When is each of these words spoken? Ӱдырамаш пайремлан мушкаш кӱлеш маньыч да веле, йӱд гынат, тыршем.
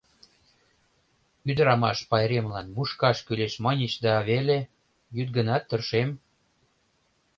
Ӱдырамаш 1.49 1.97
пайремлан 2.09 2.67
мушкаш 2.75 3.17
кӱлеш 3.25 3.53
маньыч 3.63 3.93
да 4.05 4.13
веле, 4.29 4.59
йӱд 5.15 5.29
гынат, 5.37 5.63
тыршем. 5.69 6.09